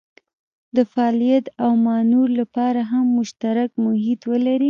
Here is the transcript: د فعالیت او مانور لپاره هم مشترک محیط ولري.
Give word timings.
د 0.75 0.77
فعالیت 0.91 1.45
او 1.63 1.71
مانور 1.85 2.27
لپاره 2.41 2.81
هم 2.91 3.05
مشترک 3.17 3.69
محیط 3.85 4.21
ولري. 4.31 4.59